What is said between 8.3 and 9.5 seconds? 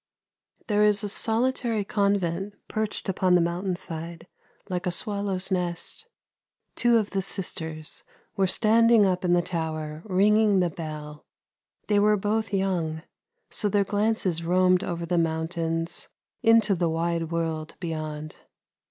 were standing up in the